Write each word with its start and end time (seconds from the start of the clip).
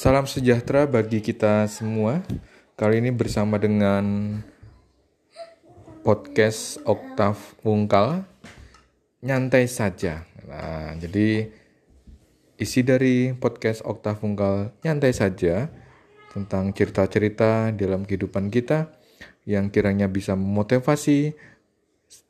Salam 0.00 0.24
sejahtera 0.24 0.88
bagi 0.88 1.20
kita 1.20 1.68
semua. 1.68 2.24
Kali 2.72 3.04
ini 3.04 3.12
bersama 3.12 3.60
dengan 3.60 4.32
podcast 6.00 6.80
Oktav 6.88 7.36
Wungkal, 7.60 8.24
nyantai 9.20 9.68
saja. 9.68 10.24
Nah, 10.48 10.96
jadi 10.96 11.52
isi 12.56 12.80
dari 12.80 13.36
podcast 13.36 13.84
Oktav 13.84 14.24
Wungkal 14.24 14.72
nyantai 14.80 15.12
saja 15.12 15.68
tentang 16.32 16.72
cerita-cerita 16.72 17.68
dalam 17.76 18.08
kehidupan 18.08 18.48
kita 18.48 18.88
yang 19.44 19.68
kiranya 19.68 20.08
bisa 20.08 20.32
memotivasi 20.32 21.36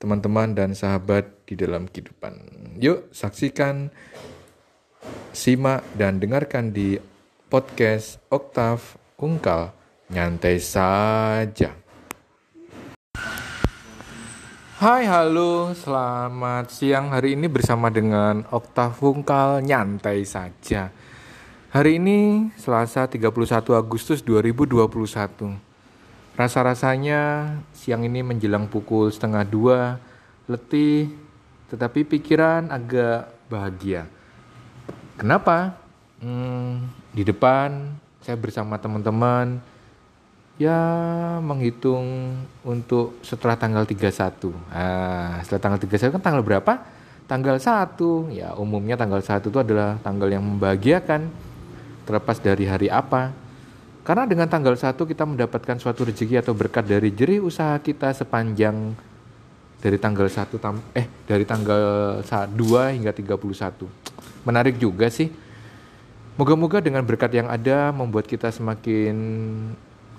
teman-teman 0.02 0.58
dan 0.58 0.74
sahabat 0.74 1.46
di 1.46 1.54
dalam 1.54 1.86
kehidupan. 1.86 2.34
Yuk, 2.82 3.14
saksikan, 3.14 3.94
simak, 5.30 5.86
dan 5.94 6.18
dengarkan 6.18 6.74
di 6.74 6.98
podcast 7.50 8.22
Oktav 8.30 8.94
Ungkal 9.18 9.74
nyantai 10.06 10.62
saja. 10.62 11.74
Hai 14.78 15.02
halo 15.04 15.74
selamat 15.74 16.70
siang 16.70 17.10
hari 17.10 17.34
ini 17.34 17.50
bersama 17.50 17.90
dengan 17.90 18.46
Oktav 18.54 19.02
Ungkal 19.02 19.66
nyantai 19.66 20.22
saja. 20.22 20.94
Hari 21.74 21.98
ini 21.98 22.48
Selasa 22.54 23.10
31 23.10 23.34
Agustus 23.74 24.22
2021. 24.22 25.58
Rasa-rasanya 26.38 27.52
siang 27.74 28.06
ini 28.06 28.22
menjelang 28.22 28.70
pukul 28.70 29.10
setengah 29.10 29.42
dua, 29.42 29.98
letih, 30.46 31.10
tetapi 31.66 32.06
pikiran 32.06 32.70
agak 32.70 33.26
bahagia. 33.50 34.06
Kenapa? 35.18 35.89
Hmm, 36.20 36.84
di 37.16 37.24
depan 37.24 37.96
saya 38.20 38.36
bersama 38.36 38.76
teman-teman 38.76 39.56
ya 40.60 40.76
menghitung 41.40 42.36
untuk 42.60 43.16
setelah 43.24 43.56
tanggal 43.56 43.88
31. 43.88 44.52
Nah, 44.52 45.40
setelah 45.40 45.60
tanggal 45.64 45.80
31 45.80 46.12
kan 46.12 46.20
tanggal 46.20 46.44
berapa? 46.44 46.72
Tanggal 47.24 47.56
1. 47.56 48.28
Ya, 48.36 48.52
umumnya 48.52 49.00
tanggal 49.00 49.24
1 49.24 49.48
itu 49.48 49.56
adalah 49.56 49.96
tanggal 50.04 50.28
yang 50.28 50.44
membahagiakan 50.44 51.32
terlepas 52.04 52.36
dari 52.36 52.68
hari 52.68 52.92
apa. 52.92 53.32
Karena 54.04 54.28
dengan 54.28 54.44
tanggal 54.44 54.76
1 54.76 55.08
kita 55.08 55.24
mendapatkan 55.24 55.80
suatu 55.80 56.04
rezeki 56.04 56.44
atau 56.44 56.52
berkat 56.52 56.84
dari 56.84 57.16
jerih 57.16 57.40
usaha 57.48 57.80
kita 57.80 58.12
sepanjang 58.12 58.92
dari 59.80 59.96
tanggal 59.96 60.28
1 60.28 60.36
eh 60.92 61.08
dari 61.24 61.48
tanggal 61.48 62.20
2 62.20 62.52
hingga 63.00 63.16
31. 63.16 63.88
Menarik 64.44 64.76
juga 64.76 65.08
sih 65.08 65.32
Moga-moga 66.40 66.80
dengan 66.80 67.04
berkat 67.04 67.36
yang 67.36 67.52
ada 67.52 67.92
membuat 67.92 68.24
kita 68.24 68.48
semakin 68.48 69.12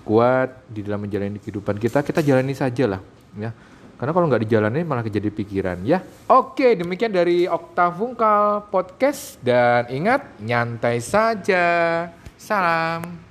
kuat 0.05 0.53
di 0.69 0.85
dalam 0.85 1.01
menjalani 1.01 1.41
kehidupan 1.41 1.81
kita, 1.81 2.05
kita 2.05 2.21
jalani 2.21 2.53
saja 2.53 2.85
lah, 2.85 3.01
ya. 3.33 3.49
Karena 3.97 4.13
kalau 4.13 4.29
nggak 4.29 4.45
dijalani 4.45 4.85
malah 4.85 5.01
jadi 5.01 5.33
pikiran, 5.33 5.81
ya. 5.81 6.05
Oke, 6.29 6.77
demikian 6.77 7.09
dari 7.09 7.49
Oktavungkal 7.49 8.69
Podcast 8.69 9.41
dan 9.41 9.89
ingat 9.89 10.21
nyantai 10.37 11.01
saja. 11.01 11.65
Salam. 12.37 13.30